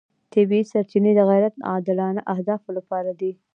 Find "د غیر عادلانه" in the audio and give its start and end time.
1.15-2.21